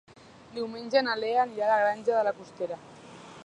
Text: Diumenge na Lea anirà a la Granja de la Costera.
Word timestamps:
Diumenge 0.53 1.03
na 1.07 1.17
Lea 1.23 1.37
anirà 1.43 1.67
a 1.67 1.75
la 1.77 1.85
Granja 1.85 2.17
de 2.19 2.27
la 2.29 2.33
Costera. 2.41 2.81